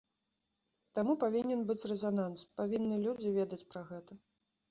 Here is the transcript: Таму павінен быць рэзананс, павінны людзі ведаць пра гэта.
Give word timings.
Таму 0.99 1.13
павінен 1.23 1.59
быць 1.71 1.87
рэзананс, 1.91 2.45
павінны 2.61 2.97
людзі 3.05 3.35
ведаць 3.37 3.67
пра 3.75 3.85
гэта. 3.91 4.11